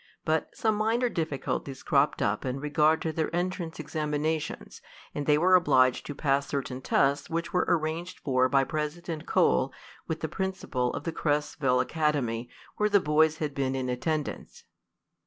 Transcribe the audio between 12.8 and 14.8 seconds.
the boys had been in attendance.